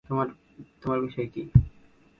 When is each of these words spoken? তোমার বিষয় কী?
তোমার 0.81 0.99
বিষয় 1.01 1.27
কী? 1.27 1.41